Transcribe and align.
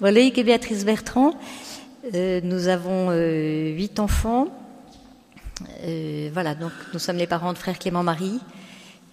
Loïc 0.00 0.38
et 0.38 0.44
Béatrice 0.44 0.84
Bertrand, 0.84 1.34
euh, 2.14 2.40
nous 2.42 2.66
avons 2.66 3.10
euh, 3.10 3.70
huit 3.70 4.00
enfants. 4.00 4.48
Euh, 5.84 6.30
voilà, 6.32 6.56
donc 6.56 6.72
nous 6.92 6.98
sommes 6.98 7.16
les 7.16 7.28
parents 7.28 7.52
de 7.52 7.58
frère 7.58 7.78
Clément 7.78 8.02
Marie, 8.02 8.40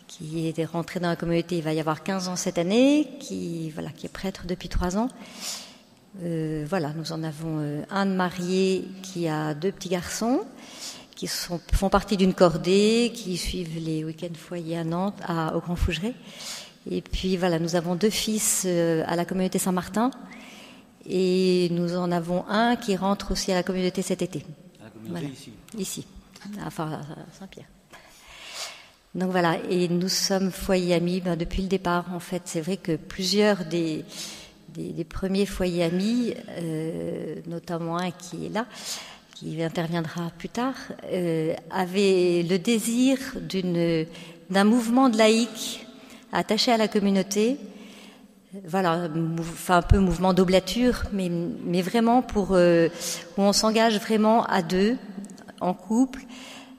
qui 0.07 0.47
est 0.47 0.65
rentré 0.65 0.99
dans 0.99 1.09
la 1.09 1.15
communauté, 1.15 1.57
il 1.57 1.63
va 1.63 1.73
y 1.73 1.79
avoir 1.79 2.01
15 2.01 2.27
ans 2.27 2.35
cette 2.35 2.57
année, 2.57 3.07
qui, 3.19 3.69
voilà, 3.69 3.91
qui 3.91 4.07
est 4.07 4.11
prêtre 4.11 4.45
depuis 4.47 4.69
trois 4.69 4.97
ans. 4.97 5.09
voilà, 6.19 6.91
nous 6.95 7.11
en 7.11 7.23
avons 7.23 7.83
un 7.91 8.05
de 8.07 8.13
marié 8.13 8.87
qui 9.03 9.27
a 9.27 9.53
deux 9.53 9.71
petits 9.71 9.89
garçons 9.89 10.41
qui 11.15 11.27
font 11.27 11.89
partie 11.89 12.15
d'une 12.15 12.33
cordée, 12.33 13.11
qui 13.13 13.35
suivent 13.35 13.77
les 13.77 14.05
week-ends 14.05 14.33
foyers 14.35 14.77
à 14.77 14.85
Nantes, 14.85 15.19
à, 15.21 15.53
au 15.55 15.59
Grand 15.59 15.75
Fougeret. 15.75 16.13
Et 16.89 17.01
puis 17.01 17.35
voilà, 17.35 17.59
nous 17.59 17.75
avons 17.75 17.95
deux 17.95 18.09
fils 18.09 18.65
à 18.65 19.15
la 19.15 19.25
communauté 19.25 19.59
Saint-Martin, 19.59 20.11
et 21.09 21.69
nous 21.71 21.95
en 21.95 22.11
avons 22.11 22.45
un 22.47 22.75
qui 22.75 22.95
rentre 22.95 23.31
aussi 23.31 23.51
à 23.51 23.55
la 23.55 23.63
communauté 23.63 24.01
cet 24.01 24.21
été. 24.21 24.45
À 24.79 24.85
la 24.85 24.89
communauté 24.91 25.27
ici 25.27 25.51
Ici, 25.77 26.07
enfin 26.65 26.91
à 26.91 27.37
Saint-Pierre. 27.37 27.67
Donc 29.15 29.31
voilà, 29.31 29.57
et 29.69 29.87
nous 29.87 30.07
sommes 30.07 30.51
foyers 30.51 30.93
amis 30.93 31.19
ben, 31.19 31.35
depuis 31.35 31.63
le 31.63 31.67
départ. 31.67 32.05
En 32.13 32.19
fait, 32.19 32.43
c'est 32.45 32.61
vrai 32.61 32.77
que 32.77 32.95
plusieurs 32.95 33.65
des, 33.65 34.05
des, 34.67 35.03
premiers 35.03 35.47
foyers 35.47 35.83
amis, 35.83 36.35
euh, 36.49 37.35
notamment 37.47 37.97
un 37.97 38.11
qui 38.11 38.45
est 38.45 38.49
là, 38.49 38.67
qui 39.33 39.63
interviendra 39.63 40.31
plus 40.37 40.49
tard, 40.49 40.75
euh, 41.11 41.55
avaient 41.71 42.45
le 42.47 42.59
désir 42.59 43.17
d'un 44.49 44.63
mouvement 44.63 45.09
de 45.09 45.17
laïque 45.17 45.87
attaché 46.31 46.71
à 46.71 46.77
la 46.77 46.87
communauté 46.87 47.57
voilà, 48.65 49.07
enfin 49.39 49.77
un 49.77 49.81
peu 49.81 49.99
mouvement 49.99 50.33
d'oblature, 50.33 51.03
mais, 51.13 51.29
mais 51.29 51.81
vraiment 51.81 52.21
pour 52.21 52.49
euh, 52.51 52.89
où 53.37 53.41
on 53.41 53.53
s'engage 53.53 53.99
vraiment 53.99 54.43
à 54.45 54.61
deux, 54.61 54.97
en 55.61 55.73
couple, 55.73 56.21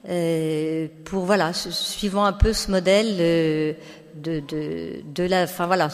euh, 0.08 0.88
pour 1.04 1.24
voilà, 1.24 1.52
suivant 1.52 2.24
un 2.24 2.32
peu 2.32 2.52
ce 2.52 2.70
modèle 2.70 3.16
euh, 3.20 3.72
de, 4.16 4.40
de, 4.40 5.02
de 5.14 5.22
la, 5.22 5.44
enfin 5.44 5.66
voilà, 5.66 5.88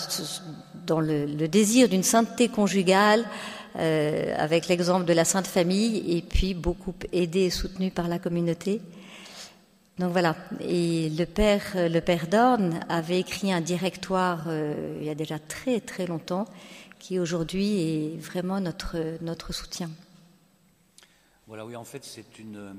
dans 0.86 1.00
le, 1.00 1.26
le 1.26 1.48
désir 1.48 1.88
d'une 1.88 2.02
sainteté 2.02 2.48
conjugale, 2.48 3.24
euh, 3.78 4.34
avec 4.38 4.68
l'exemple 4.68 5.04
de 5.04 5.12
la 5.12 5.26
Sainte 5.26 5.46
Famille, 5.46 6.16
et 6.16 6.22
puis 6.22 6.54
beaucoup 6.54 6.94
aidé 7.12 7.40
et 7.40 7.50
soutenu 7.50 7.90
par 7.90 8.08
la 8.08 8.18
communauté. 8.18 8.80
Donc 9.98 10.12
voilà, 10.12 10.36
et 10.60 11.08
le 11.08 11.24
père, 11.24 11.62
le 11.74 12.00
père 12.00 12.26
Dorn 12.26 12.80
avait 12.90 13.18
écrit 13.18 13.50
un 13.50 13.62
directoire 13.62 14.44
euh, 14.46 14.98
il 15.00 15.06
y 15.06 15.10
a 15.10 15.14
déjà 15.14 15.38
très 15.38 15.80
très 15.80 16.06
longtemps, 16.06 16.44
qui 16.98 17.18
aujourd'hui 17.18 17.80
est 17.80 18.20
vraiment 18.20 18.60
notre, 18.60 19.52
soutien. 19.52 19.88
Voilà, 21.46 21.64
oui, 21.64 21.76
en 21.76 21.84
fait, 21.84 22.04
c'est 22.04 22.38
une. 22.38 22.74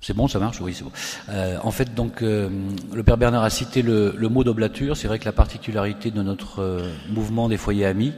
C'est 0.00 0.14
bon, 0.14 0.26
ça 0.26 0.38
marche? 0.38 0.58
Oui, 0.62 0.72
c'est 0.72 0.84
bon. 0.84 0.92
Euh, 1.28 1.58
en 1.62 1.70
fait, 1.70 1.94
donc, 1.94 2.22
euh, 2.22 2.48
le 2.94 3.02
Père 3.02 3.18
Bernard 3.18 3.42
a 3.44 3.50
cité 3.50 3.82
le 3.82 4.28
mot 4.28 4.42
d'oblature. 4.42 4.96
C'est 4.96 5.08
vrai 5.08 5.18
que 5.18 5.26
la 5.26 5.32
particularité 5.32 6.10
de 6.10 6.22
notre 6.22 6.82
mouvement 7.10 7.50
des 7.50 7.58
foyers 7.58 7.84
amis, 7.84 8.14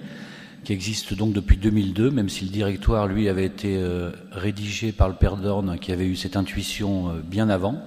qui 0.69 0.75
existe 0.75 1.15
donc 1.15 1.33
depuis 1.33 1.57
2002, 1.57 2.11
même 2.11 2.29
si 2.29 2.45
le 2.45 2.51
directoire, 2.51 3.07
lui, 3.07 3.31
avait 3.31 3.47
été 3.47 3.79
euh, 3.79 4.11
rédigé 4.31 4.93
par 4.93 5.09
le 5.09 5.15
père 5.15 5.39
Dorn, 5.39 5.79
qui 5.79 5.93
avait 5.93 6.05
eu 6.05 6.15
cette 6.15 6.37
intuition 6.37 7.09
euh, 7.09 7.13
bien 7.25 7.49
avant, 7.49 7.83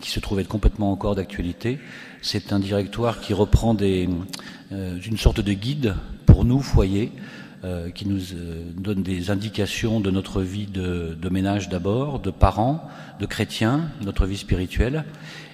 qui 0.00 0.08
se 0.08 0.20
trouvait 0.20 0.44
complètement 0.44 0.92
encore 0.92 1.16
d'actualité. 1.16 1.80
C'est 2.20 2.52
un 2.52 2.60
directoire 2.60 3.20
qui 3.20 3.34
reprend 3.34 3.74
des, 3.74 4.08
euh, 4.70 5.00
une 5.04 5.16
sorte 5.16 5.40
de 5.40 5.52
guide 5.52 5.96
pour 6.24 6.44
nous, 6.44 6.60
foyers, 6.60 7.10
qui 7.94 8.08
nous 8.08 8.20
donne 8.76 9.04
des 9.04 9.30
indications 9.30 10.00
de 10.00 10.10
notre 10.10 10.42
vie 10.42 10.66
de, 10.66 11.16
de 11.20 11.28
ménage 11.28 11.68
d'abord, 11.68 12.18
de 12.18 12.32
parents, 12.32 12.88
de 13.20 13.26
chrétiens, 13.26 13.88
notre 14.04 14.26
vie 14.26 14.36
spirituelle, 14.36 15.04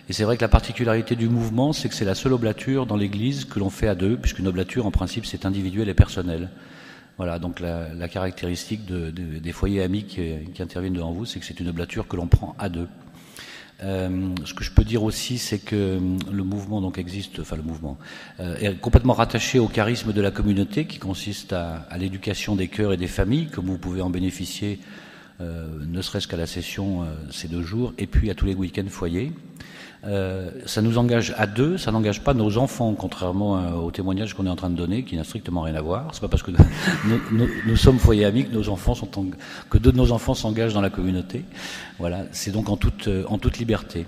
et 0.09 0.13
c'est 0.13 0.25
vrai 0.25 0.37
que 0.37 0.43
la 0.43 0.49
particularité 0.49 1.17
du 1.17 1.29
mouvement, 1.29 1.73
c'est 1.73 1.89
que 1.89 1.95
c'est 1.95 2.05
la 2.05 2.15
seule 2.15 2.33
oblature 2.33 2.87
dans 2.87 2.97
l'Église 2.97 3.45
que 3.45 3.59
l'on 3.59 3.71
fait 3.71 3.89
à 3.89 3.95
deux, 3.95 4.17
puisqu'une 4.17 4.49
oblature, 4.49 4.87
en 4.87 4.91
principe, 4.91 5.27
c'est 5.27 5.45
individuel 5.45 5.89
et 5.89 5.95
personnel. 5.95 6.49
Voilà, 7.19 7.39
donc 7.39 7.61
la, 7.61 7.93
la 7.95 8.09
caractéristique 8.09 8.87
de, 8.87 9.11
de, 9.11 9.39
des 9.39 9.53
foyers 9.53 9.83
amis 9.83 10.05
qui, 10.05 10.23
qui, 10.55 10.63
interviennent 10.63 10.95
devant 10.95 11.13
vous, 11.13 11.27
c'est 11.27 11.41
que 11.41 11.45
c'est 11.45 11.59
une 11.61 11.69
oblature 11.69 12.07
que 12.07 12.17
l'on 12.17 12.29
prend 12.29 12.55
à 12.59 12.69
deux. 12.69 12.89
Euh, 13.83 14.35
ce 14.45 14.55
que 14.55 14.65
je 14.65 14.73
peux 14.73 14.85
dire 14.85 15.03
aussi, 15.03 15.37
c'est 15.39 15.59
que 15.59 16.01
le 16.33 16.43
mouvement 16.45 16.81
donc 16.81 16.99
existe, 16.99 17.41
enfin 17.41 17.57
le 17.57 17.63
mouvement 17.63 17.99
euh, 18.41 18.57
est 18.57 18.81
complètement 18.81 19.13
rattaché 19.13 19.59
au 19.59 19.69
charisme 19.69 20.13
de 20.13 20.21
la 20.21 20.31
communauté, 20.31 20.87
qui 20.87 20.99
consiste 20.99 21.53
à, 21.53 21.87
à 21.91 21.99
l'éducation 21.99 22.57
des 22.57 22.69
cœurs 22.69 22.93
et 22.93 22.97
des 22.97 23.09
familles, 23.09 23.49
comme 23.49 23.67
vous 23.67 23.79
pouvez 23.79 24.01
en 24.01 24.11
bénéficier, 24.11 24.81
euh, 25.41 25.69
ne 25.87 26.03
serait-ce 26.03 26.27
qu'à 26.27 26.37
la 26.37 26.47
session 26.47 27.03
euh, 27.03 27.07
ces 27.31 27.47
deux 27.47 27.63
jours, 27.63 27.95
et 27.97 28.09
puis 28.09 28.29
à 28.31 28.35
tous 28.35 28.47
les 28.47 28.55
week-ends 28.55 28.89
foyers. 28.89 29.33
Euh, 30.07 30.51
ça 30.65 30.81
nous 30.81 30.97
engage 30.97 31.35
à 31.37 31.47
deux, 31.47 31.77
ça 31.77 31.91
n'engage 31.91 32.23
pas 32.23 32.35
nos 32.35 32.57
enfants, 32.59 32.95
contrairement 32.95 33.75
au 33.77 33.91
témoignage 33.91 34.35
qu'on 34.35 34.47
est 34.47 34.51
en 34.51 34.57
train 34.57 34.71
de 34.71 34.77
donner, 34.77 35.05
qui 35.05 35.17
n'a 35.17 35.25
strictement 35.25 35.63
rien 35.63 35.75
à 35.75 35.81
voir. 35.81 36.09
C'est 36.13 36.21
pas 36.21 36.29
parce 36.29 36.43
que 36.43 36.53
nous, 37.33 37.77
sommes 37.77 37.99
foyers 37.99 38.25
amis 38.25 38.45
que 38.45 38.55
nos 38.55 38.69
enfants 38.69 38.95
sont 38.95 39.19
en, 39.19 39.27
que 39.71 39.79
deux 39.79 39.93
de 39.93 39.97
nos 39.97 40.13
enfants 40.13 40.35
s'engagent 40.35 40.75
dans 40.75 40.81
la 40.81 40.91
communauté. 40.91 41.45
Voilà, 41.99 42.25
c'est 42.31 42.53
donc 42.53 42.69
en 42.69 42.77
toute 42.77 43.09
toute 43.41 43.59
liberté. 43.59 44.07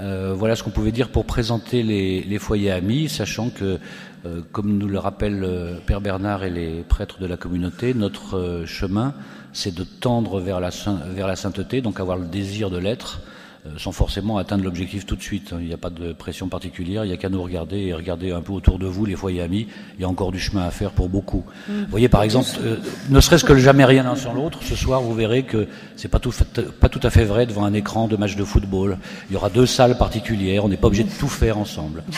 Euh, 0.00 0.34
voilà 0.34 0.56
ce 0.56 0.62
qu'on 0.62 0.70
pouvait 0.70 0.92
dire 0.92 1.10
pour 1.10 1.26
présenter 1.26 1.82
les, 1.82 2.38
foyers 2.38 2.70
amis, 2.70 3.08
sachant 3.08 3.50
que, 3.50 3.78
euh, 4.24 4.40
comme 4.52 4.78
nous 4.78 4.88
le 4.88 4.98
rappelle 4.98 5.44
euh, 5.44 5.78
Père 5.84 6.00
Bernard 6.00 6.44
et 6.44 6.50
les 6.50 6.82
prêtres 6.82 7.20
de 7.20 7.26
la 7.26 7.36
communauté, 7.36 7.92
notre 7.92 8.38
euh, 8.38 8.66
chemin, 8.66 9.14
c'est 9.52 9.74
de 9.74 9.84
tendre 9.84 10.40
vers 10.40 10.60
la, 10.60 10.70
vers 11.14 11.26
la 11.26 11.36
sainteté, 11.36 11.82
donc 11.82 12.00
avoir 12.00 12.16
le 12.16 12.26
désir 12.26 12.70
de 12.70 12.78
l'être, 12.78 13.20
euh, 13.20 13.29
sans 13.76 13.92
forcément 13.92 14.38
atteindre 14.38 14.64
l'objectif 14.64 15.04
tout 15.06 15.16
de 15.16 15.22
suite. 15.22 15.54
Il 15.58 15.66
n'y 15.66 15.74
a 15.74 15.76
pas 15.76 15.90
de 15.90 16.12
pression 16.12 16.48
particulière, 16.48 17.04
il 17.04 17.08
n'y 17.08 17.14
a 17.14 17.16
qu'à 17.16 17.28
nous 17.28 17.42
regarder 17.42 17.78
et 17.78 17.94
regarder 17.94 18.32
un 18.32 18.40
peu 18.40 18.52
autour 18.52 18.78
de 18.78 18.86
vous, 18.86 19.04
les 19.04 19.16
foyers 19.16 19.42
amis. 19.42 19.66
Il 19.96 20.02
y 20.02 20.04
a 20.04 20.08
encore 20.08 20.32
du 20.32 20.40
chemin 20.40 20.62
à 20.66 20.70
faire 20.70 20.92
pour 20.92 21.08
beaucoup. 21.08 21.44
Mmh. 21.68 21.72
Vous 21.72 21.90
voyez, 21.90 22.08
par 22.08 22.22
exemple, 22.22 22.48
euh, 22.62 22.76
ne 23.08 23.20
serait-ce 23.20 23.44
que 23.44 23.52
le 23.52 23.58
jamais 23.58 23.84
rien 23.84 24.02
l'un 24.02 24.16
sans 24.16 24.32
l'autre, 24.32 24.60
ce 24.62 24.74
soir, 24.74 25.02
vous 25.02 25.14
verrez 25.14 25.42
que 25.42 25.68
c'est 25.96 26.08
pas 26.08 26.18
tout, 26.18 26.32
pas 26.80 26.88
tout 26.88 27.00
à 27.02 27.10
fait 27.10 27.24
vrai 27.24 27.46
devant 27.46 27.64
un 27.64 27.74
écran 27.74 28.08
de 28.08 28.16
match 28.16 28.36
de 28.36 28.44
football. 28.44 28.98
Il 29.28 29.34
y 29.34 29.36
aura 29.36 29.50
deux 29.50 29.66
salles 29.66 29.98
particulières, 29.98 30.64
on 30.64 30.68
n'est 30.68 30.76
pas 30.76 30.86
obligé 30.86 31.04
de 31.04 31.12
tout 31.18 31.28
faire 31.28 31.58
ensemble. 31.58 32.04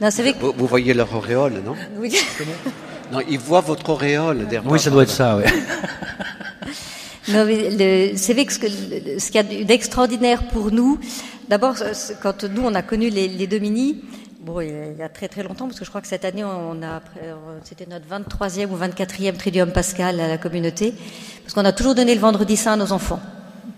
Non, 0.00 0.08
que... 0.08 0.40
vous, 0.40 0.52
vous, 0.56 0.66
voyez 0.66 0.92
leur 0.92 1.14
auréole, 1.14 1.62
non? 1.64 1.74
Oui. 1.98 2.12
Non, 3.12 3.20
ils 3.28 3.38
voient 3.38 3.60
votre 3.60 3.90
auréole 3.90 4.46
derrière. 4.48 4.70
Oui, 4.70 4.80
ça 4.80 4.90
doit 4.90 5.04
être 5.04 5.10
ça, 5.10 5.36
oui. 5.36 5.44
c'est 7.26 8.32
vrai 8.32 8.44
que 8.44 8.52
ce, 8.52 8.60
ce 8.60 9.26
qu'il 9.30 9.34
y 9.36 9.38
a 9.38 9.64
d'extraordinaire 9.64 10.48
pour 10.48 10.70
nous, 10.70 10.98
d'abord, 11.48 11.74
quand 12.22 12.44
nous 12.44 12.62
on 12.62 12.74
a 12.74 12.82
connu 12.82 13.08
les, 13.08 13.28
les 13.28 13.46
Domini, 13.46 14.02
bon, 14.40 14.60
il 14.60 14.96
y 14.98 15.02
a 15.02 15.08
très 15.08 15.28
très 15.28 15.42
longtemps, 15.42 15.66
parce 15.66 15.78
que 15.78 15.84
je 15.84 15.90
crois 15.90 16.02
que 16.02 16.06
cette 16.06 16.24
année 16.24 16.44
on 16.44 16.82
a, 16.82 17.00
c'était 17.64 17.86
notre 17.86 18.06
23e 18.06 18.68
ou 18.68 18.76
24e 18.76 19.36
Tridium 19.36 19.72
Pascal 19.72 20.20
à 20.20 20.28
la 20.28 20.38
communauté, 20.38 20.94
parce 21.42 21.54
qu'on 21.54 21.64
a 21.64 21.72
toujours 21.72 21.94
donné 21.94 22.14
le 22.14 22.20
vendredi 22.20 22.56
saint 22.56 22.74
à 22.74 22.76
nos 22.76 22.92
enfants. 22.92 23.20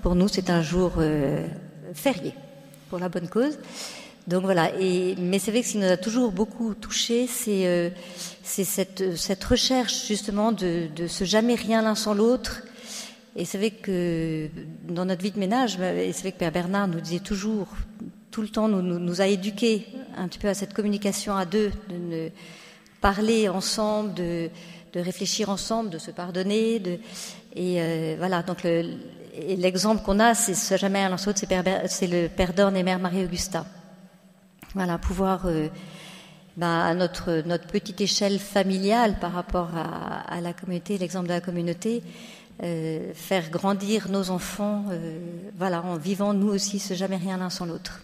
Pour 0.03 0.15
nous, 0.15 0.29
c'est 0.29 0.51
un 0.51 0.63
jour 0.63 0.95
euh, 0.99 1.47
férié 1.95 2.35
pour 2.91 2.99
la 2.99 3.09
bonne 3.09 3.29
cause. 3.29 3.59
Donc 4.27 4.43
voilà. 4.43 4.71
Et, 4.81 5.15
mais 5.19 5.39
c'est 5.39 5.51
vrai 5.53 5.61
que 5.61 5.67
ce 5.67 5.73
qui 5.73 5.79
nous 5.79 5.91
a 5.91 5.97
toujours 5.97 6.33
beaucoup 6.33 6.75
touché, 6.75 7.29
c'est 7.29 7.67
euh, 7.67 7.91
cette, 8.43 9.17
cette 9.17 9.45
recherche 9.45 10.07
justement 10.07 10.51
de, 10.53 10.89
de 10.95 11.07
se 11.07 11.25
jamais 11.25 11.55
rien 11.55 11.83
l'un 11.83 11.95
sans 11.95 12.15
l'autre 12.15 12.63
et 13.37 13.45
c'est 13.45 13.59
vrai 13.59 13.71
que 13.71 14.49
dans 14.89 15.05
notre 15.05 15.23
vie 15.23 15.31
de 15.31 15.39
ménage, 15.39 15.79
et 15.79 16.13
c'est 16.13 16.23
vrai 16.23 16.33
que 16.33 16.39
Père 16.39 16.53
Bernard 16.53 16.89
nous 16.89 17.01
disait 17.01 17.21
toujours, 17.21 17.69
tout 18.31 18.41
le 18.41 18.49
temps, 18.49 18.67
nous, 18.67 19.21
a 19.21 19.27
éduqués 19.27 19.87
un 20.17 20.27
petit 20.27 20.39
peu 20.39 20.49
à 20.49 20.55
cette 20.55 20.73
communication 20.73 21.37
à 21.37 21.45
deux, 21.45 21.71
de 21.91 22.31
parler 23.03 23.51
ensemble, 23.51 24.15
de, 24.15 24.49
de 24.95 25.01
réfléchir 25.01 25.51
ensemble, 25.51 25.91
de 25.91 25.99
se 25.99 26.11
pardonner. 26.11 26.79
De, 26.79 26.99
et 27.55 27.81
euh, 27.81 28.15
voilà, 28.19 28.43
donc 28.43 28.67
l'exemple 29.37 30.03
qu'on 30.03 30.19
a, 30.19 30.35
c'est 30.35 30.55
ce 30.55 30.79
jamais 30.79 31.01
à 31.01 31.11
l'autre, 31.11 31.31
c'est 31.89 32.07
le 32.07 32.29
Père 32.29 32.55
d'Orne 32.55 32.77
et 32.77 32.83
Mère 32.83 32.99
Marie-Augusta. 32.99 33.67
Voilà, 34.75 34.97
pouvoir 34.97 35.45
euh, 35.45 35.69
ben, 36.57 36.81
à 36.81 36.95
notre, 36.95 37.43
notre 37.47 37.67
petite 37.67 38.01
échelle 38.01 38.39
familiale 38.39 39.19
par 39.21 39.33
rapport 39.33 39.71
à 39.75 40.41
la 40.41 40.55
communauté, 40.55 40.97
l'exemple 40.97 41.29
de 41.29 41.35
la 41.35 41.41
communauté, 41.43 42.03
euh, 42.63 43.13
faire 43.13 43.51
grandir 43.51 44.09
nos 44.11 44.31
enfants, 44.31 44.87
euh, 44.91 45.19
voilà, 45.57 45.83
en 45.83 45.97
vivant 45.97 46.33
nous 46.33 46.49
aussi 46.49 46.79
ce 46.79 46.95
jamais 46.95 47.17
rien 47.17 47.37
l'un 47.37 47.51
sans 47.51 47.67
l'autre. 47.67 48.01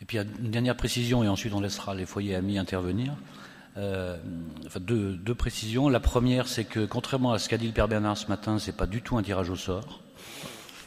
Et 0.00 0.06
puis 0.06 0.18
une 0.18 0.50
dernière 0.50 0.76
précision, 0.76 1.22
et 1.22 1.28
ensuite 1.28 1.52
on 1.52 1.60
laissera 1.60 1.94
les 1.94 2.06
foyers 2.06 2.34
amis 2.34 2.58
intervenir. 2.58 3.14
Euh, 3.76 4.16
enfin, 4.66 4.80
deux, 4.80 5.14
deux, 5.14 5.34
précisions. 5.34 5.88
La 5.88 6.00
première, 6.00 6.48
c'est 6.48 6.64
que 6.64 6.86
contrairement 6.86 7.32
à 7.32 7.38
ce 7.38 7.48
qu'a 7.48 7.58
dit 7.58 7.66
le 7.66 7.72
Père 7.72 7.86
Bernard 7.86 8.16
ce 8.16 8.26
matin, 8.26 8.58
c'est 8.58 8.76
pas 8.76 8.86
du 8.86 9.02
tout 9.02 9.16
un 9.16 9.22
tirage 9.22 9.50
au 9.50 9.56
sort. 9.56 10.00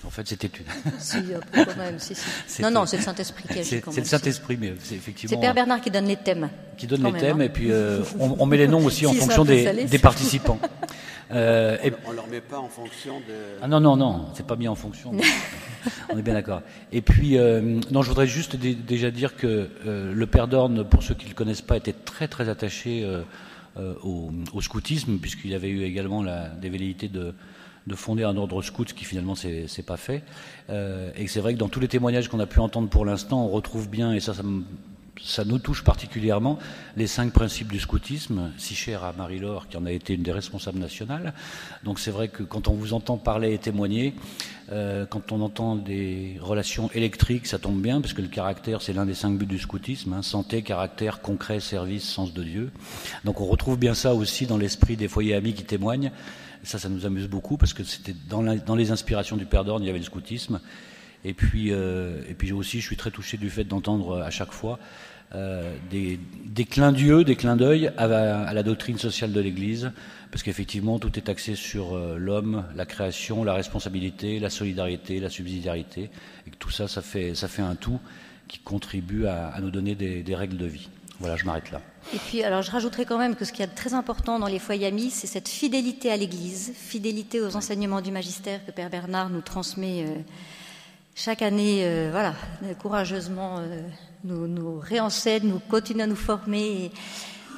En 0.06 0.10
fait, 0.10 0.28
c'était 0.28 0.48
une. 0.48 0.92
si, 1.00 1.18
quand 1.54 1.78
même, 1.78 2.00
si, 2.00 2.16
si. 2.48 2.62
Non, 2.62 2.72
non, 2.72 2.86
c'est 2.86 2.98
le 2.98 3.04
Saint-Esprit 3.04 3.44
qui 3.48 3.60
agit. 3.60 3.82
C'est 3.92 3.98
le 3.98 4.06
Saint-Esprit, 4.06 4.58
mais 4.60 4.74
c'est 4.80 4.96
effectivement. 4.96 5.36
C'est 5.36 5.42
Père 5.42 5.54
Bernard 5.54 5.82
qui 5.82 5.92
donne 5.92 6.06
les 6.06 6.18
thèmes. 6.18 6.50
Qui 6.78 6.88
donne 6.88 7.04
les 7.04 7.20
thèmes, 7.20 7.42
hein. 7.42 7.46
et 7.46 7.50
puis 7.50 7.72
euh, 7.72 8.02
on, 8.20 8.46
met 8.46 8.58
les 8.58 8.68
noms 8.68 8.84
aussi 8.86 9.06
en 9.06 9.14
fonction 9.14 9.46
des, 9.46 9.86
des 9.86 10.00
participants. 10.00 10.60
Euh, 11.32 11.78
et... 11.84 11.92
On 12.06 12.12
ne 12.12 12.16
leur 12.16 12.28
met 12.28 12.42
pas 12.42 12.60
en 12.60 12.68
fonction 12.68 13.20
de. 13.20 13.34
Ah 13.62 13.68
non, 13.68 13.80
non, 13.80 13.96
non, 13.96 14.28
c'est 14.34 14.46
pas 14.46 14.56
mis 14.56 14.68
en 14.68 14.76
fonction. 14.76 15.12
on 16.10 16.18
est 16.18 16.22
bien 16.22 16.34
d'accord. 16.34 16.62
Et 16.92 17.02
puis, 17.02 17.38
euh, 17.38 17.80
non, 17.92 18.02
je 18.02 18.10
voudrais 18.10 18.28
juste 18.28 18.56
déjà 18.56 19.12
dire 19.12 19.36
que 19.36 19.70
euh, 19.86 20.14
le 20.14 20.28
Père 20.28 20.48
d'Orne, 20.48 20.84
pour 20.84 21.04
ceux 21.04 21.16
qui 21.16 21.26
ne 21.26 21.30
le 21.30 21.36
connaissent 21.36 21.62
pas, 21.62 21.78
était 21.78 21.94
très 21.94 22.28
très 22.28 22.50
attaché 22.50 23.08
au, 24.04 24.32
au, 24.54 24.62
scoutisme, 24.62 25.18
puisqu'il 25.18 25.54
avait 25.56 25.70
eu 25.70 25.84
également 25.84 26.22
la, 26.22 26.50
des 26.50 26.70
velléités 26.70 27.08
de, 27.08 27.34
de 27.88 27.96
fonder 27.96 28.24
un 28.24 28.38
ordre 28.38 28.62
scout, 28.62 28.90
ce 28.90 28.94
qui 28.94 29.06
finalement 29.06 29.36
c'est 29.36 29.86
pas 29.86 29.98
fait. 29.98 30.24
Euh, 30.70 31.12
et 31.16 31.28
c'est 31.28 31.40
vrai 31.40 31.54
que 31.54 31.60
dans 31.60 31.70
tous 31.70 31.80
les 31.80 31.88
témoignages 31.88 32.30
qu'on 32.30 32.40
a 32.40 32.46
pu 32.46 32.60
entendre 32.60 32.90
pour 32.90 33.06
l'instant, 33.06 33.46
on 33.46 33.50
retrouve 33.50 33.90
bien, 33.90 34.14
et 34.14 34.20
ça, 34.20 34.34
ça, 34.34 34.44
ça, 35.22 35.44
nous 35.44 35.60
touche 35.60 35.84
particulièrement, 35.84 36.58
les 36.96 37.08
cinq 37.08 37.34
principes 37.34 37.72
du 37.72 37.80
scoutisme, 37.80 38.52
si 38.58 38.74
cher 38.74 39.04
à 39.04 39.14
Marie-Laure, 39.14 39.68
qui 39.68 39.78
en 39.78 39.86
a 39.86 39.92
été 39.92 40.14
une 40.14 40.24
des 40.24 40.32
responsables 40.32 40.80
nationales. 40.80 41.34
Donc 41.84 42.00
c'est 42.00 42.12
vrai 42.12 42.30
que 42.30 42.44
quand 42.44 42.68
on 42.68 42.74
vous 42.74 42.94
entend 42.94 43.18
parler 43.18 43.54
et 43.54 43.58
témoigner, 43.58 44.14
euh, 44.72 45.06
quand 45.06 45.34
on 45.34 45.42
entend 45.42 45.76
des 45.76 46.38
relations 46.40 46.90
électriques, 46.94 47.48
ça 47.48 47.60
tombe 47.60 47.82
bien, 47.82 48.00
parce 48.00 48.14
que 48.14 48.22
le 48.22 48.30
caractère, 48.30 48.82
c'est 48.82 48.94
l'un 48.94 49.06
des 49.06 49.14
cinq 49.14 49.38
buts 49.38 49.46
du 49.46 49.60
scoutisme, 49.60 50.14
hein, 50.14 50.22
santé, 50.22 50.62
caractère, 50.62 51.22
concret, 51.22 51.60
service, 51.60 52.04
sens 52.04 52.34
de 52.34 52.44
Dieu. 52.44 52.72
Donc 53.26 53.42
on 53.42 53.46
retrouve 53.46 53.78
bien 53.78 53.94
ça 53.94 54.14
aussi 54.14 54.46
dans 54.46 54.58
l'esprit 54.58 54.96
des 54.96 55.10
foyers 55.10 55.36
amis 55.36 55.54
qui 55.54 55.66
témoignent 55.66 56.12
ça, 56.64 56.80
ça 56.80 56.90
nous 56.90 57.06
amuse 57.06 57.28
beaucoup 57.28 57.58
parce 57.58 57.74
que 57.74 57.84
c'était 57.84 58.16
dans, 58.30 58.76
les 58.76 58.92
inspirations 58.92 59.38
du 59.38 59.46
Père 59.46 59.64
d'Orne, 59.66 59.84
il 59.84 59.88
y 59.88 59.90
avait 59.90 60.00
le 60.00 60.06
scoutisme. 60.06 60.60
Et 61.26 61.34
puis, 61.34 61.72
euh, 61.72 62.22
et 62.28 62.34
puis 62.34 62.52
aussi, 62.52 62.82
je 62.82 62.86
suis 62.86 62.98
très 62.98 63.12
touché 63.12 63.38
du 63.38 63.50
fait 63.50 63.64
d'entendre 63.64 64.22
à 64.22 64.30
chaque 64.30 64.52
fois 64.52 64.80
euh, 65.36 65.76
des, 65.90 66.20
des, 66.46 66.66
clins 66.66 66.92
d'yeux, 66.92 67.24
des 67.24 67.36
clins 67.36 67.56
d'œil 67.56 67.92
à, 67.98 68.54
la 68.54 68.64
doctrine 68.64 68.98
sociale 68.98 69.32
de 69.32 69.40
l'Église, 69.40 69.92
parce 70.32 70.44
qu'effectivement, 70.44 71.00
tout 71.00 71.18
est 71.18 71.30
axé 71.30 71.56
sur 71.56 71.96
euh, 71.96 72.18
l'homme, 72.18 72.66
la 72.76 72.86
création, 72.86 73.44
la 73.44 73.54
responsabilité, 73.54 74.40
la 74.40 74.50
solidarité, 74.50 75.20
la 75.20 75.30
subsidiarité, 75.30 76.10
et 76.46 76.50
que 76.50 76.58
tout 76.58 76.72
ça, 76.72 76.88
ça 76.88 77.02
fait, 77.02 77.34
un 77.60 77.76
tout 77.76 78.00
qui 78.48 78.60
contribue 78.60 79.26
à, 79.26 79.58
nous 79.62 79.72
donner 79.72 79.96
des 79.96 80.36
règles 80.36 80.58
de 80.58 80.66
vie. 80.66 80.90
Voilà, 81.20 81.36
je 81.36 81.46
m'arrête 81.46 81.72
là. 81.72 81.82
Et 82.14 82.18
puis, 82.18 82.44
alors, 82.44 82.62
je 82.62 82.72
rajouterai 82.72 83.06
quand 83.06 83.18
même 83.18 83.36
que 83.36 83.46
ce 83.46 83.54
qui 83.54 83.62
est 83.62 83.68
très 83.68 83.94
important 83.94 84.40
dans 84.40 84.48
les 84.48 84.60
foyers 84.60 84.88
amis, 84.88 85.10
c'est 85.10 85.28
cette 85.28 85.48
fidélité 85.48 86.12
à 86.12 86.18
l'Église, 86.18 86.74
fidélité 86.76 87.40
aux 87.40 87.56
enseignements 87.56 88.02
du 88.02 88.12
magistère 88.12 88.66
que 88.66 88.72
Père 88.72 88.90
Bernard 88.90 89.30
nous 89.30 89.42
transmet 89.42 90.06
euh, 90.06 90.16
chaque 91.16 91.42
année, 91.42 91.82
euh, 91.84 92.10
voilà, 92.12 92.34
courageusement, 92.80 93.60
euh, 93.60 93.82
nous, 94.24 94.48
nous 94.48 94.80
réenseigne, 94.80 95.48
nous 95.48 95.60
continue 95.60 96.02
à 96.02 96.08
nous 96.08 96.16
former. 96.16 96.92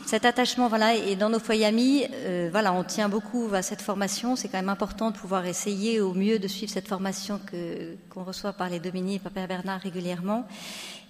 cet 0.06 0.26
attachement, 0.26 0.68
voilà, 0.68 0.94
et 0.94 1.16
dans 1.16 1.30
nos 1.30 1.40
foyers 1.40 1.66
amis, 1.66 2.06
voilà, 2.52 2.74
on 2.74 2.84
tient 2.84 3.10
beaucoup 3.10 3.50
à 3.54 3.64
cette 3.64 3.82
formation. 3.82 4.36
C'est 4.36 4.50
quand 4.50 4.60
même 4.60 4.70
important 4.70 5.10
de 5.10 5.18
pouvoir 5.18 5.48
essayer 5.48 6.00
au 6.00 6.14
mieux 6.14 6.38
de 6.38 6.48
suivre 6.48 6.72
cette 6.72 6.88
formation 6.88 7.40
que 7.40 7.96
qu'on 8.10 8.24
reçoit 8.24 8.54
par 8.54 8.70
les 8.70 8.80
Dominiques 8.80 9.22
et 9.22 9.24
par 9.24 9.32
Père 9.32 9.48
Bernard 9.48 9.82
régulièrement. 9.82 10.46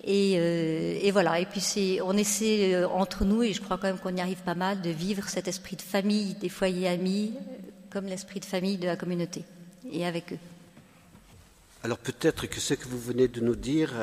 Euh, 0.07 0.99
et, 1.01 1.11
voilà. 1.11 1.39
Et 1.39 1.45
puis 1.45 1.99
on 2.03 2.15
essaie 2.15 2.75
euh, 2.75 2.87
entre 2.87 3.25
nous, 3.25 3.43
et 3.43 3.53
je 3.53 3.61
crois 3.61 3.77
quand 3.77 3.87
même 3.87 3.97
qu'on 3.97 4.15
y 4.15 4.21
arrive 4.21 4.43
pas 4.43 4.55
mal, 4.55 4.81
de 4.81 4.89
vivre 4.89 5.27
cet 5.29 5.47
esprit 5.47 5.75
de 5.75 5.81
famille 5.81 6.35
des 6.35 6.49
foyers 6.49 6.87
amis, 6.87 7.33
euh, 7.35 7.71
comme 7.89 8.05
l'esprit 8.05 8.39
de 8.39 8.45
famille 8.45 8.77
de 8.77 8.85
la 8.85 8.97
communauté, 8.97 9.45
et 9.91 10.05
avec 10.05 10.33
eux. 10.33 10.39
Alors 11.83 11.97
peut-être 11.97 12.47
que 12.47 12.59
ce 12.59 12.73
que 12.73 12.87
vous 12.87 12.99
venez 12.99 13.27
de 13.27 13.41
nous 13.41 13.55
dire 13.55 13.93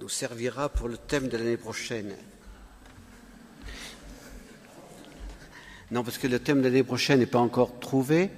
nous 0.00 0.08
servira 0.08 0.70
pour 0.70 0.88
le 0.88 0.96
thème 0.96 1.28
de 1.28 1.36
l'année 1.36 1.58
prochaine. 1.58 2.12
Non, 5.90 6.02
parce 6.02 6.16
que 6.16 6.26
le 6.26 6.38
thème 6.38 6.60
de 6.60 6.68
l'année 6.68 6.82
prochaine 6.82 7.18
n'est 7.18 7.26
pas 7.26 7.38
encore 7.38 7.78
trouvé. 7.80 8.30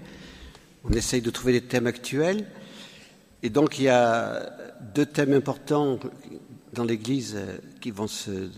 On 0.84 0.90
essaye 0.90 1.22
de 1.22 1.30
trouver 1.30 1.52
des 1.52 1.62
thèmes 1.62 1.86
actuels. 1.86 2.46
Et 3.44 3.50
donc 3.50 3.78
il 3.78 3.84
y 3.84 3.88
a 3.88 4.50
deux 4.92 5.06
thèmes 5.06 5.34
importants 5.34 6.00
dans 6.78 6.84
l'Église 6.84 7.34
euh, 7.36 7.58
qui 7.80 7.90
vont 7.90 8.06
se, 8.06 8.50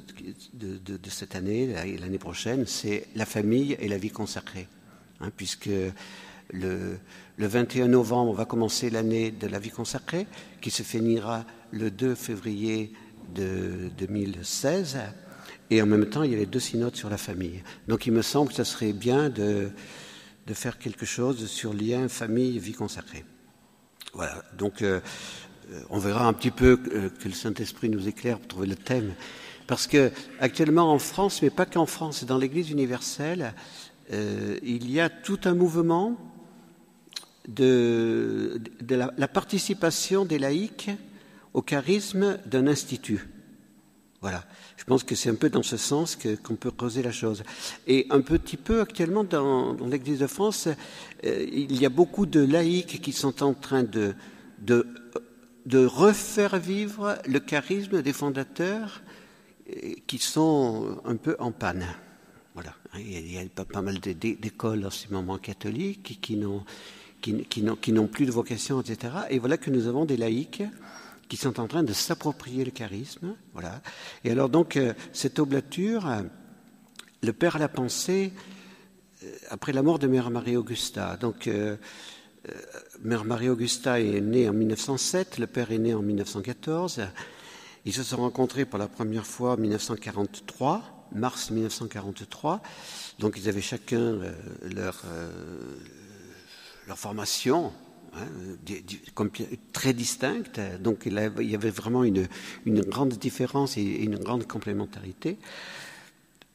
de, 0.52 0.98
cette 1.08 1.34
année 1.34 1.74
et 1.86 1.96
l'année 1.96 2.18
prochaine, 2.18 2.66
c'est 2.66 3.06
la 3.16 3.24
famille 3.24 3.78
et 3.80 3.88
la 3.88 3.96
vie 3.96 4.10
consacrée. 4.10 4.68
Hein, 5.20 5.30
puisque 5.34 5.70
le, 6.52 6.98
21 7.38 7.88
novembre 7.88 8.34
va 8.34 8.44
commencer 8.44 8.90
l'année 8.90 9.30
de 9.30 9.46
la 9.46 9.58
vie 9.58 9.70
consacrée, 9.70 10.26
qui 10.60 10.70
se 10.70 10.82
finira 10.82 11.46
le 11.70 11.90
2 11.90 12.14
février 12.14 12.92
de 13.34 13.90
2016. 13.96 14.98
Et 15.70 15.80
en 15.80 15.86
même 15.86 16.04
temps, 16.10 16.22
il 16.22 16.32
y 16.32 16.34
a 16.34 16.38
les 16.38 16.46
deux 16.46 16.60
synodes 16.60 16.96
sur 16.96 17.08
la 17.08 17.16
famille. 17.16 17.62
Donc 17.88 18.06
il 18.06 18.12
me 18.12 18.22
semble 18.22 18.50
que 18.50 18.56
ce 18.56 18.64
serait 18.64 18.92
bien 18.92 19.30
de, 19.30 19.70
faire 20.52 20.78
quelque 20.78 21.06
chose 21.06 21.46
sur 21.46 21.72
lien 21.72 22.08
famille-vie 22.08 22.72
consacrée. 22.72 23.24
Voilà. 24.12 24.42
Donc 24.58 24.82
euh, 24.82 25.00
on 25.90 25.98
verra 25.98 26.26
un 26.26 26.32
petit 26.32 26.50
peu 26.50 26.78
euh, 26.92 27.08
que 27.10 27.28
le 27.28 27.34
Saint-Esprit 27.34 27.88
nous 27.88 28.08
éclaire 28.08 28.38
pour 28.38 28.48
trouver 28.48 28.66
le 28.66 28.76
thème. 28.76 29.14
Parce 29.66 29.86
que 29.86 30.10
actuellement 30.40 30.92
en 30.92 30.98
France, 30.98 31.42
mais 31.42 31.50
pas 31.50 31.66
qu'en 31.66 31.86
France, 31.86 32.24
dans 32.24 32.38
l'Église 32.38 32.70
universelle, 32.70 33.54
euh, 34.12 34.58
il 34.62 34.90
y 34.90 35.00
a 35.00 35.08
tout 35.08 35.38
un 35.44 35.54
mouvement 35.54 36.16
de, 37.48 38.60
la, 38.88 39.28
participation 39.28 40.24
des 40.24 40.38
laïcs 40.38 40.90
au 41.54 41.62
charisme 41.62 42.38
d'un 42.46 42.66
institut. 42.66 43.28
Voilà. 44.20 44.44
Je 44.76 44.84
pense 44.84 45.04
que 45.04 45.14
c'est 45.14 45.30
un 45.30 45.34
peu 45.34 45.50
dans 45.50 45.62
ce 45.62 45.76
sens 45.76 46.16
qu'on 46.16 46.56
peut 46.56 46.70
creuser 46.70 47.02
la 47.02 47.12
chose. 47.12 47.42
Et 47.86 48.06
un 48.10 48.20
petit 48.22 48.56
peu 48.56 48.80
actuellement 48.80 49.24
dans, 49.24 49.76
l'Église 49.86 50.18
de 50.18 50.26
France, 50.26 50.68
il 51.22 51.80
y 51.80 51.86
a 51.86 51.90
beaucoup 51.90 52.26
de 52.26 52.40
laïcs 52.40 53.00
qui 53.00 53.12
sont 53.12 53.42
en 53.42 53.54
train 53.54 53.84
de 53.84 54.14
de 55.66 55.84
refaire 55.84 56.58
vivre 56.58 57.18
le 57.26 57.38
charisme 57.40 58.02
des 58.02 58.12
fondateurs 58.12 59.02
euh, 59.68 59.94
qui 60.06 60.18
sont 60.18 61.00
un 61.04 61.16
peu 61.16 61.36
en 61.38 61.52
panne. 61.52 61.86
Voilà. 62.54 62.74
Il 62.98 63.32
y 63.32 63.38
a 63.38 63.64
pas, 63.64 63.82
mal 63.82 64.00
d'écoles 64.00 64.84
en 64.84 64.90
ce 64.90 65.08
moment 65.12 65.38
catholiques 65.38 66.18
qui 66.20 66.36
n'ont 66.36 66.64
qui, 67.20 67.92
n'ont 67.92 68.06
plus 68.06 68.26
de 68.26 68.30
vocation, 68.30 68.80
etc. 68.80 69.14
Et 69.30 69.38
voilà 69.38 69.56
que 69.56 69.70
nous 69.70 69.86
avons 69.86 70.04
des 70.04 70.16
laïcs 70.16 70.62
qui 71.28 71.36
sont 71.36 71.60
en 71.60 71.66
train 71.66 71.82
de 71.82 71.92
s'approprier 71.92 72.64
le 72.64 72.70
charisme. 72.70 73.36
Voilà. 73.52 73.80
Et 74.24 74.30
alors 74.30 74.48
donc, 74.48 74.76
euh, 74.76 74.94
cette 75.12 75.38
oblature, 75.38 76.08
le 77.22 77.32
Père 77.32 77.58
l'a 77.58 77.68
pensée 77.68 78.32
euh, 79.22 79.26
après 79.48 79.72
la 79.72 79.82
mort 79.82 79.98
de 79.98 80.08
Mère 80.08 80.30
Marie-Augusta. 80.30 81.16
Donc, 81.16 81.46
euh, 81.46 81.76
Mère 83.02 83.24
Marie-Augusta 83.24 84.00
est 84.00 84.20
née 84.20 84.48
en 84.48 84.52
1907, 84.52 85.38
le 85.38 85.46
père 85.46 85.72
est 85.72 85.78
né 85.78 85.94
en 85.94 86.02
1914. 86.02 87.02
Ils 87.84 87.92
se 87.92 88.02
sont 88.02 88.18
rencontrés 88.18 88.64
pour 88.64 88.78
la 88.78 88.88
première 88.88 89.26
fois 89.26 89.54
en 89.54 89.56
1943, 89.56 91.08
mars 91.14 91.50
1943. 91.50 92.62
Donc 93.18 93.34
ils 93.36 93.48
avaient 93.48 93.60
chacun 93.60 93.98
euh, 93.98 94.32
leur, 94.62 95.02
euh, 95.06 95.30
leur 96.86 96.98
formation 96.98 97.72
hein, 98.14 98.26
très 99.72 99.92
distincte. 99.92 100.60
Donc 100.80 101.02
il 101.06 101.14
y 101.14 101.54
avait 101.54 101.70
vraiment 101.70 102.04
une 102.04 102.26
grande 102.66 103.14
différence 103.14 103.76
et 103.76 103.82
une 103.82 104.16
grande 104.16 104.46
complémentarité. 104.46 105.38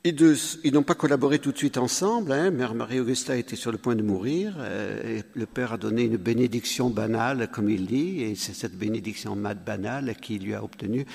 Ils, 0.07 0.71
n'ont 0.71 0.83
pas 0.83 0.93
collaboré 0.93 1.39
tout 1.39 1.51
de 1.51 1.57
suite 1.57 1.79
ensemble. 1.79 2.31
Hein. 2.31 2.51
Mère 2.51 2.75
Marie-Augusta 2.75 3.35
était 3.37 3.55
sur 3.55 3.71
le 3.71 3.79
point 3.79 3.95
de 3.95 4.03
mourir. 4.03 4.53
Euh, 4.59 5.23
le 5.33 5.45
père 5.47 5.73
a 5.73 5.77
donné 5.77 6.03
une 6.03 6.17
bénédiction 6.17 6.91
banale, 6.91 7.49
comme 7.51 7.71
il 7.71 7.87
dit, 7.87 8.21
et 8.21 8.35
c'est 8.35 8.53
cette 8.53 8.77
bénédiction 8.77 9.35
banale 9.35 10.15
qui 10.21 10.37
lui 10.37 10.53
a 10.53 10.63
obtenu 10.63 11.07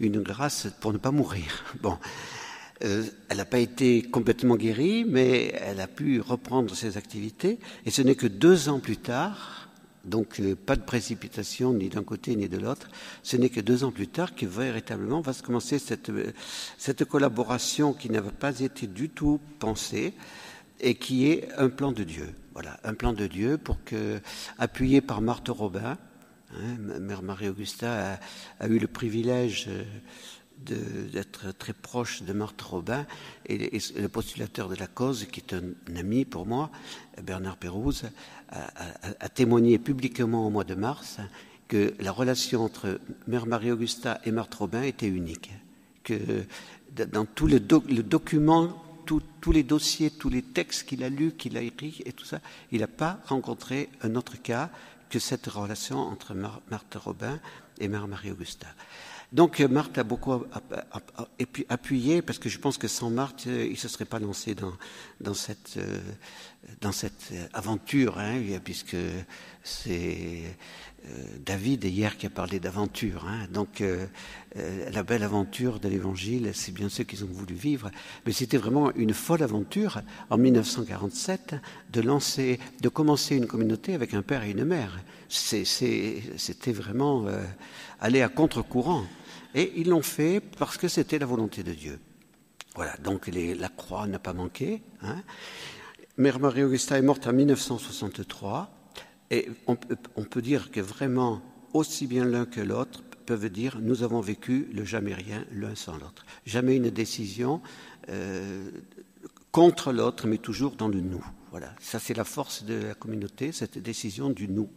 une 0.00 0.22
grâce 0.22 0.68
pour 0.80 0.94
ne 0.94 0.98
pas 0.98 1.10
mourir. 1.10 1.64
Bon, 1.82 1.98
euh, 2.82 3.04
elle 3.28 3.36
n'a 3.36 3.44
pas 3.44 3.58
été 3.58 4.00
complètement 4.00 4.56
guérie, 4.56 5.04
mais 5.06 5.52
elle 5.60 5.80
a 5.82 5.86
pu 5.86 6.22
reprendre 6.22 6.74
ses 6.74 6.96
activités. 6.96 7.58
Et 7.84 7.90
ce 7.90 8.00
n'est 8.00 8.14
que 8.14 8.26
deux 8.26 8.70
ans 8.70 8.80
plus 8.80 8.96
tard, 8.96 9.59
donc 10.04 10.40
euh, 10.40 10.54
pas 10.54 10.76
de 10.76 10.82
précipitation 10.82 11.72
ni 11.72 11.88
d'un 11.88 12.02
côté 12.02 12.34
ni 12.36 12.48
de 12.48 12.58
l'autre. 12.58 12.88
Ce 13.22 13.36
n'est 13.36 13.50
que 13.50 13.60
deux 13.60 13.84
ans 13.84 13.92
plus 13.92 14.08
tard 14.08 14.34
que 14.34 14.46
véritablement 14.46 15.20
va 15.20 15.32
se 15.32 15.42
commencer 15.42 15.78
cette, 15.78 16.10
euh, 16.10 16.32
cette 16.78 17.04
collaboration 17.04 17.92
qui 17.92 18.10
n'avait 18.10 18.30
pas 18.30 18.60
été 18.60 18.86
du 18.86 19.08
tout 19.08 19.40
pensée 19.58 20.14
et 20.80 20.94
qui 20.94 21.28
est 21.28 21.48
un 21.58 21.68
plan 21.68 21.92
de 21.92 22.04
Dieu. 22.04 22.34
Voilà, 22.54 22.80
un 22.84 22.94
plan 22.94 23.12
de 23.12 23.26
Dieu 23.26 23.58
pour 23.58 23.82
que, 23.84 24.20
appuyé 24.58 25.00
par 25.00 25.20
Marthe 25.20 25.48
Robin, 25.48 25.96
hein, 26.52 26.98
Mère 27.00 27.22
Marie-Augusta 27.22 28.18
a, 28.58 28.66
eu 28.66 28.78
le 28.78 28.88
privilège 28.88 29.66
euh, 29.68 29.84
d'être 30.64 31.52
très 31.52 31.72
proche 31.72 32.22
de 32.22 32.32
Marthe 32.32 32.60
Robin 32.62 33.06
et, 33.46 33.78
le 33.96 34.08
postulateur 34.08 34.68
de 34.68 34.76
la 34.76 34.86
cause, 34.86 35.26
qui 35.26 35.40
est 35.40 35.54
un, 35.54 35.62
ami 35.96 36.24
pour 36.24 36.46
moi, 36.46 36.70
Bernard 37.22 37.56
Pérouse, 37.56 38.04
a, 38.50 39.28
témoigné 39.28 39.78
publiquement 39.78 40.46
au 40.46 40.50
mois 40.50 40.64
de 40.64 40.74
mars 40.74 41.18
que 41.68 41.94
la 42.00 42.12
relation 42.12 42.64
entre 42.64 43.00
Mère 43.28 43.46
Marie-Augusta 43.46 44.20
et 44.24 44.32
Marthe 44.32 44.54
Robin 44.54 44.82
était 44.82 45.06
unique. 45.06 45.50
Que 46.02 46.44
dans 46.92 47.24
tout 47.24 47.46
le, 47.46 47.60
document, 47.60 48.82
tous 49.06 49.52
les 49.52 49.62
dossiers, 49.62 50.10
tous 50.10 50.30
les 50.30 50.42
textes 50.42 50.88
qu'il 50.88 51.04
a 51.04 51.08
lus, 51.08 51.32
qu'il 51.32 51.56
a 51.56 51.62
écrits 51.62 52.02
et 52.04 52.12
tout 52.12 52.24
ça, 52.24 52.40
il 52.72 52.80
n'a 52.80 52.88
pas 52.88 53.20
rencontré 53.26 53.88
un 54.02 54.16
autre 54.16 54.40
cas 54.40 54.70
que 55.10 55.18
cette 55.18 55.46
relation 55.46 55.98
entre 55.98 56.34
Marthe 56.34 56.94
Robin 56.96 57.38
et 57.78 57.88
Mère 57.88 58.08
Marie-Augusta. 58.08 58.68
Donc 59.32 59.60
euh, 59.60 59.68
Marthe 59.68 59.96
a 59.98 60.04
beaucoup 60.04 60.44
appuyé 61.68 62.22
parce 62.22 62.38
que 62.38 62.48
je 62.48 62.58
pense 62.58 62.78
que 62.78 62.88
sans 62.88 63.10
Marthe, 63.10 63.44
euh, 63.46 63.64
il 63.64 63.72
ne 63.72 63.76
se 63.76 63.88
serait 63.88 64.04
pas 64.04 64.18
lancé 64.18 64.56
dans, 65.20 65.34
cette, 65.34 65.76
euh, 65.76 67.46
aventure, 67.52 68.18
hein, 68.18 68.40
puisque 68.64 68.96
c'est 69.62 70.56
David 71.44 71.84
hier 71.84 72.18
qui 72.18 72.26
a 72.26 72.30
parlé 72.30 72.60
d'aventure. 72.60 73.26
Hein. 73.26 73.46
donc 73.50 73.82
la 74.54 75.02
belle 75.02 75.22
aventure 75.22 75.80
de 75.80 75.88
l'Évangile, 75.88 76.50
c'est 76.52 76.72
bien 76.72 76.90
ce 76.90 77.02
qu'ils 77.02 77.24
ont 77.24 77.30
voulu 77.32 77.54
vivre, 77.54 77.90
mais 78.26 78.32
c'était 78.32 78.58
vraiment 78.58 78.92
une 78.94 79.14
folle 79.14 79.42
aventure 79.42 80.02
en 80.28 80.36
1947 80.36 81.54
de 81.90 82.00
lancer, 82.02 82.60
de 82.82 82.88
commencer 82.90 83.36
une 83.36 83.46
communauté 83.46 83.94
avec 83.94 84.12
un 84.12 84.20
père 84.20 84.42
et 84.44 84.50
une 84.50 84.64
mère. 84.64 85.00
C'était 85.28 86.72
vraiment 86.72 87.26
aller 88.00 88.20
à 88.20 88.28
contre-courant. 88.28 89.04
Et 89.54 89.72
ils 89.76 89.88
l'ont 89.88 90.02
fait 90.02 90.40
parce 90.40 90.76
que 90.76 90.88
c'était 90.88 91.18
la 91.18 91.26
volonté 91.26 91.62
de 91.62 91.72
Dieu. 91.72 91.98
Voilà, 92.76 92.96
donc 92.98 93.28
la 93.28 93.68
croix 93.68 94.06
n'a 94.06 94.18
pas 94.18 94.32
manqué. 94.32 94.82
Hein. 95.02 95.22
Mère 96.16 96.38
Marie-Augusta 96.38 96.98
est 96.98 97.02
morte 97.02 97.26
en 97.26 97.32
1963. 97.32 98.70
Et 99.32 99.48
on, 99.66 99.76
peut 99.76 100.42
dire 100.42 100.70
que 100.72 100.80
vraiment, 100.80 101.40
aussi 101.72 102.06
bien 102.06 102.24
l'un 102.24 102.46
que 102.46 102.60
l'autre 102.60 103.02
peuvent 103.26 103.48
dire 103.48 103.78
nous 103.80 104.02
avons 104.02 104.20
vécu 104.20 104.68
le 104.72 104.84
jamais 104.84 105.14
rien 105.14 105.44
l'un 105.52 105.76
sans 105.76 105.92
l'autre. 105.92 106.26
Jamais 106.46 106.76
une 106.76 106.90
décision 106.90 107.62
euh, 108.08 108.70
contre 109.52 109.92
l'autre, 109.92 110.26
mais 110.26 110.38
toujours 110.38 110.74
dans 110.74 110.88
le 110.88 111.00
nous. 111.00 111.24
Voilà, 111.52 111.72
ça 111.80 111.98
c'est 112.00 112.14
la 112.14 112.24
force 112.24 112.64
de 112.64 112.74
la 112.74 112.94
communauté, 112.94 113.52
cette 113.52 113.78
décision 113.78 114.30
du 114.30 114.48
nous. 114.48 114.68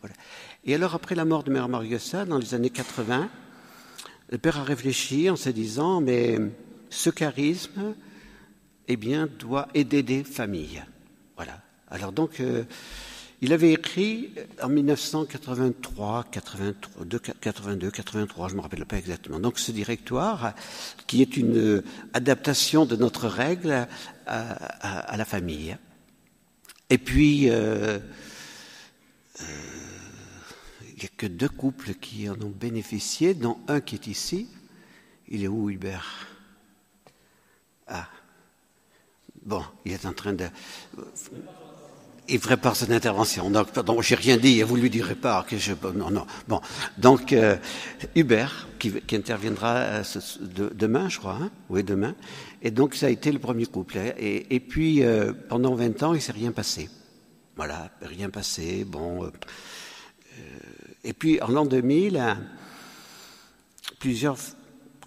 Voilà. 0.00 0.14
Et 0.64 0.74
alors 0.74 0.94
après 0.94 1.14
la 1.14 1.24
mort 1.24 1.44
de 1.44 1.52
Mère 1.52 1.68
Marie-Augusta, 1.68 2.24
dans 2.24 2.38
les 2.38 2.54
années 2.54 2.70
80, 2.70 3.28
le 4.30 4.38
père 4.38 4.58
a 4.58 4.64
réfléchi 4.64 5.28
en 5.28 5.36
se 5.36 5.50
disant, 5.50 6.00
mais 6.00 6.38
ce 6.88 7.10
charisme, 7.10 7.94
eh 8.88 8.96
bien, 8.96 9.28
doit 9.38 9.68
aider 9.74 10.02
des 10.02 10.24
familles. 10.24 10.84
Voilà. 11.36 11.60
Alors 11.90 12.12
donc, 12.12 12.40
euh, 12.40 12.64
il 13.42 13.52
avait 13.52 13.72
écrit 13.72 14.30
en 14.62 14.68
1983, 14.68 16.26
82, 16.30 17.18
82, 17.18 17.90
83, 17.90 18.48
je 18.48 18.52
ne 18.52 18.58
me 18.58 18.62
rappelle 18.62 18.84
pas 18.86 18.98
exactement. 18.98 19.40
Donc 19.40 19.58
ce 19.58 19.72
directoire, 19.72 20.54
qui 21.06 21.22
est 21.22 21.36
une 21.36 21.82
adaptation 22.12 22.86
de 22.86 22.96
notre 22.96 23.26
règle 23.26 23.88
à, 24.26 25.16
la 25.16 25.24
famille. 25.24 25.76
Et 26.88 26.98
puis, 26.98 27.48
euh, 27.50 27.98
euh, 29.40 29.44
n'y 31.06 31.06
a 31.06 31.16
que 31.16 31.26
deux 31.26 31.48
couples 31.48 31.94
qui 31.94 32.28
en 32.28 32.34
ont 32.40 32.52
bénéficié, 32.54 33.34
dont 33.34 33.58
un 33.68 33.80
qui 33.80 33.94
est 33.94 34.06
ici. 34.06 34.48
Il 35.28 35.44
est 35.44 35.48
où, 35.48 35.70
Hubert? 35.70 36.26
Ah. 37.86 38.08
Bon, 39.42 39.64
il 39.84 39.92
est 39.92 40.06
en 40.06 40.12
train 40.12 40.32
de. 40.32 40.46
Il 42.28 42.38
prépare 42.38 42.76
son 42.76 42.90
intervention. 42.92 43.50
Donc, 43.50 43.72
pardon, 43.72 44.00
j'ai 44.02 44.14
rien 44.14 44.36
dit. 44.36 44.62
Vous 44.62 44.76
lui 44.76 44.90
direz 44.90 45.14
pas 45.14 45.44
que 45.48 45.56
je. 45.56 45.72
Non, 45.94 46.10
non. 46.10 46.26
Bon, 46.46 46.60
donc 46.98 47.32
euh, 47.32 47.56
Hubert 48.14 48.68
qui, 48.78 48.92
interviendra 49.12 49.76
euh, 49.76 50.02
demain, 50.74 51.08
je 51.08 51.18
crois. 51.18 51.38
Hein? 51.40 51.50
Oui, 51.68 51.82
demain. 51.82 52.14
Et 52.62 52.70
donc, 52.70 52.94
ça 52.94 53.06
a 53.06 53.10
été 53.10 53.32
le 53.32 53.38
premier 53.38 53.66
couple. 53.66 53.98
Et, 54.18 54.60
puis, 54.60 55.02
euh, 55.02 55.32
pendant 55.48 55.74
20 55.74 56.02
ans, 56.02 56.14
il 56.14 56.20
s'est 56.20 56.32
rien 56.32 56.52
passé. 56.52 56.88
Voilà, 57.56 57.90
rien 58.02 58.30
passé. 58.30 58.84
Bon. 58.84 59.30
Et 61.04 61.12
puis 61.12 61.40
en 61.40 61.48
l'an 61.48 61.64
2000, 61.64 62.36
plusieurs, 63.98 64.36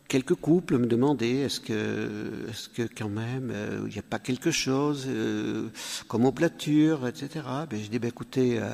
quelques 0.07 0.35
couples 0.35 0.77
me 0.77 0.88
demandaient 0.88 1.41
est-ce 1.41 1.59
que, 1.59 2.47
est-ce 2.50 2.69
que 2.69 2.83
quand 2.83 3.09
même 3.09 3.51
euh, 3.53 3.81
il 3.88 3.93
n'y 3.93 4.00
a 4.00 4.03
pas 4.03 4.19
quelque 4.19 4.51
chose 4.51 5.05
euh, 5.07 5.69
comme 6.07 6.25
oblature, 6.25 7.07
etc. 7.07 7.45
Ben, 7.69 7.79
je 7.83 7.89
dis 7.89 8.00
ben, 8.00 8.07
écoutez, 8.07 8.59
euh, 8.59 8.69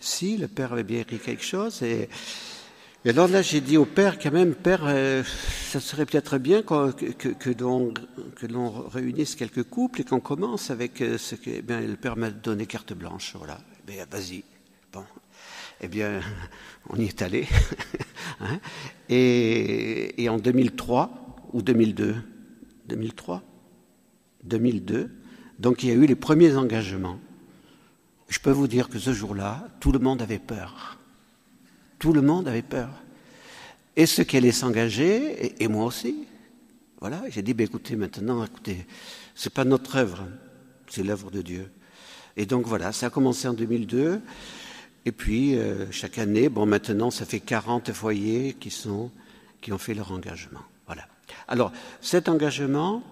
si 0.00 0.36
le 0.36 0.48
père 0.48 0.72
avait 0.72 0.84
bien 0.84 1.00
écrit 1.00 1.18
quelque 1.18 1.44
chose 1.44 1.82
et 1.82 2.08
et 3.04 3.10
alors 3.10 3.28
là, 3.28 3.40
j'ai 3.40 3.60
dit 3.60 3.76
au 3.76 3.84
père, 3.84 4.18
quand 4.18 4.32
même, 4.32 4.56
père, 4.56 4.92
ça 5.70 5.78
serait 5.78 6.06
peut-être 6.06 6.38
bien 6.38 6.62
que, 6.62 6.90
que, 6.90 7.28
que 7.28 8.46
l'on 8.48 8.88
réunisse 8.88 9.36
quelques 9.36 9.62
couples 9.62 10.00
et 10.00 10.04
qu'on 10.04 10.18
commence 10.18 10.72
avec 10.72 10.98
ce 10.98 11.36
que. 11.36 11.50
Eh 11.50 11.62
le 11.86 11.94
père 11.94 12.16
m'a 12.16 12.30
donné 12.30 12.66
carte 12.66 12.94
blanche, 12.94 13.36
voilà. 13.38 13.58
Ben, 13.86 14.04
vas-y. 14.10 14.42
Bon, 14.92 15.04
eh 15.80 15.88
bien, 15.88 16.20
on 16.88 16.96
y 16.96 17.04
est 17.04 17.22
allé. 17.22 17.46
Hein. 18.38 18.58
et, 19.08 20.26
en 20.28 20.36
2003 20.36 21.48
ou 21.54 21.62
2002, 21.62 22.16
2003, 22.86 23.42
2002, 24.44 25.10
donc 25.58 25.82
il 25.82 25.88
y 25.88 25.92
a 25.92 25.94
eu 25.94 26.04
les 26.04 26.16
premiers 26.16 26.54
engagements. 26.56 27.18
Je 28.28 28.38
peux 28.40 28.50
vous 28.50 28.66
dire 28.66 28.90
que 28.90 28.98
ce 28.98 29.14
jour-là, 29.14 29.68
tout 29.80 29.90
le 29.90 30.00
monde 30.00 30.20
avait 30.20 30.38
peur. 30.38 30.98
Tout 31.98 32.12
le 32.12 32.20
monde 32.20 32.46
avait 32.46 32.60
peur. 32.60 32.90
Et 33.94 34.04
ceux 34.04 34.24
qui 34.24 34.36
allaient 34.36 34.52
s'engager, 34.52 35.62
et, 35.62 35.68
moi 35.68 35.86
aussi. 35.86 36.26
Voilà, 37.00 37.22
j'ai 37.30 37.40
dit, 37.40 37.54
ben, 37.54 37.64
écoutez, 37.64 37.96
maintenant, 37.96 38.44
écoutez, 38.44 38.86
c'est 39.34 39.52
pas 39.52 39.64
notre 39.64 39.96
œuvre, 39.96 40.24
c'est 40.88 41.02
l'œuvre 41.02 41.30
de 41.30 41.40
Dieu. 41.40 41.70
Et 42.36 42.44
donc 42.44 42.66
voilà, 42.66 42.92
ça 42.92 43.06
a 43.06 43.10
commencé 43.10 43.48
en 43.48 43.54
2002. 43.54 44.20
Et 45.06 45.12
puis, 45.12 45.56
euh, 45.56 45.86
chaque 45.92 46.18
année, 46.18 46.48
bon, 46.48 46.66
maintenant, 46.66 47.12
ça 47.12 47.24
fait 47.24 47.38
40 47.38 47.92
foyers 47.92 48.54
qui, 48.58 48.70
sont, 48.70 49.12
qui 49.60 49.72
ont 49.72 49.78
fait 49.78 49.94
leur 49.94 50.10
engagement. 50.10 50.62
Voilà. 50.86 51.06
Alors, 51.46 51.72
cet 52.00 52.28
engagement, 52.28 53.04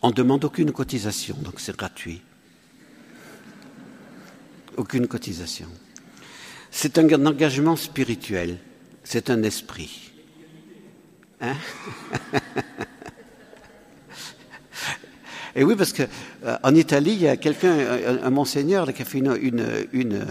on 0.00 0.08
ne 0.08 0.14
demande 0.14 0.46
aucune 0.46 0.72
cotisation, 0.72 1.36
donc 1.42 1.60
c'est 1.60 1.76
gratuit. 1.76 2.22
Aucune 4.78 5.06
cotisation. 5.06 5.68
C'est 6.70 6.96
un 6.96 7.26
engagement 7.26 7.76
spirituel, 7.76 8.56
c'est 9.04 9.28
un 9.28 9.42
esprit. 9.42 10.12
Hein? 11.42 11.54
Et 15.56 15.64
oui, 15.64 15.74
parce 15.76 15.92
qu'en 15.92 16.04
euh, 16.44 16.74
Italie, 16.74 17.12
il 17.12 17.22
y 17.22 17.28
a 17.28 17.36
quelqu'un, 17.36 17.76
un, 18.22 18.30
monseigneur, 18.30 18.92
qui 18.92 19.02
a 19.02 19.04
fait 19.04 19.18
une, 19.18 19.36
une 19.92 20.24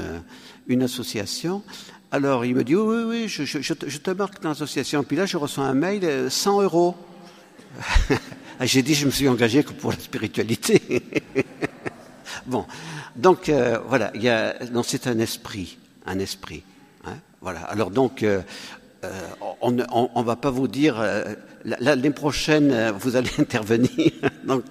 une 0.70 0.84
association. 0.84 1.64
Alors 2.12 2.46
il 2.46 2.56
me 2.56 2.64
dit 2.64 2.76
oui, 2.76 3.04
oui, 3.04 3.28
je, 3.28 3.74
te, 3.74 4.12
marque 4.12 4.42
dans 4.42 4.50
l'association. 4.50 5.04
Puis 5.04 5.18
là, 5.18 5.26
je 5.26 5.36
reçois 5.36 5.66
un 5.66 5.74
mail, 5.74 6.32
100 6.32 6.60
euh, 6.60 6.64
euros. 6.64 6.96
Ah, 8.62 8.66
j'ai 8.66 8.82
dit, 8.82 8.94
je 8.94 9.06
me 9.06 9.12
suis 9.12 9.30
engagé 9.30 9.64
que 9.64 9.72
pour 9.72 9.92
la 9.92 9.98
spiritualité. 9.98 10.82
bon, 12.46 12.66
donc 13.16 13.48
euh, 13.48 13.80
voilà, 13.88 14.12
c'est 14.84 15.08
un 15.08 15.18
esprit, 15.20 15.78
un 16.06 16.20
esprit. 16.20 16.64
Hein, 17.06 17.20
voilà. 17.40 17.62
Alors 17.62 17.90
donc, 17.90 18.22
euh, 18.22 18.42
on 19.62 19.72
ne 19.72 20.24
va 20.24 20.36
pas 20.36 20.50
vous 20.50 20.68
dire 20.68 21.04
l'année 21.64 22.12
prochaine 22.12 22.92
vous 23.00 23.16
allez 23.16 23.32
intervenir. 23.38 24.12
donc 24.44 24.66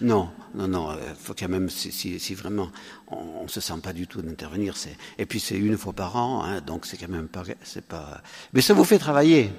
non, 0.00 0.28
non, 0.54 0.68
non, 0.68 0.90
euh, 0.90 0.96
faut 1.18 1.34
quand 1.36 1.48
même, 1.48 1.68
si, 1.68 1.90
si, 1.92 2.34
vraiment 2.34 2.70
on 3.08 3.42
ne 3.44 3.48
se 3.48 3.60
sent 3.60 3.74
pas 3.82 3.92
du 3.92 4.06
tout 4.06 4.22
d'intervenir, 4.22 4.74
et 5.18 5.26
puis 5.26 5.40
c'est 5.40 5.58
une 5.58 5.76
fois 5.76 5.92
par 5.92 6.16
an, 6.16 6.44
hein, 6.44 6.60
donc 6.60 6.86
c'est 6.86 6.96
quand 6.96 7.08
même 7.08 7.28
pas, 7.28 7.42
pas. 7.88 8.22
Mais 8.52 8.60
ça 8.60 8.72
vous 8.74 8.84
fait 8.84 8.98
travailler. 8.98 9.50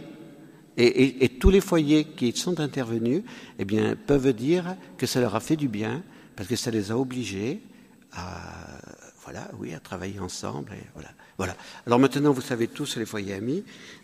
Et, 0.78 0.86
et, 0.86 1.24
et, 1.24 1.30
tous 1.30 1.50
les 1.50 1.62
foyers 1.62 2.04
qui 2.04 2.36
sont 2.36 2.60
intervenus, 2.60 3.24
eh 3.60 3.66
bien, 3.66 3.96
peuvent 3.96 4.34
dire 4.34 4.76
que 4.98 5.06
ça 5.06 5.22
leur 5.22 5.36
a 5.36 5.40
fait 5.40 5.56
du 5.56 5.70
bien, 5.70 6.04
parce 6.36 6.50
que 6.50 6.58
ça 6.58 6.70
les 6.70 6.92
a 6.92 6.98
obligés 6.98 7.62
à, 8.12 8.82
voilà, 9.24 9.50
oui, 9.58 9.74
à 9.74 9.80
travailler 9.80 10.20
ensemble. 10.20 10.74
Et 10.74 10.86
voilà, 10.94 11.10
voilà. 11.38 11.56
Alors 11.88 12.00
maintenant, 12.00 12.32
vous 12.32 12.42
savez 12.42 12.68
tous 12.68 12.98
les 12.98 13.06
foyers 13.06 13.34
amis. 13.34 13.64